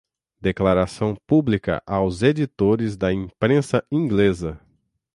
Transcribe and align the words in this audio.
Declaração 0.41 1.15
Pública 1.27 1.79
aos 1.85 2.23
Editores 2.23 2.97
da 2.97 3.13
Imprensa 3.13 3.85
Inglesa 3.91 4.59